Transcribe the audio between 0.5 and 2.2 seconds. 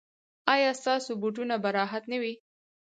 ایا ستاسو بوټونه به راحت نه